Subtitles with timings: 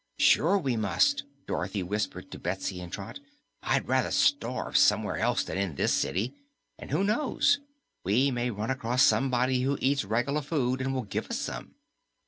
[0.17, 3.19] "Sure we must!" Dorothy, and she whispered to Betsy and Trot,
[3.61, 6.33] "I'd rather starve somewhere else than in this city,
[6.79, 7.59] and who knows,
[8.03, 11.75] we may run across somebody who eats reg'lar food and will give us some."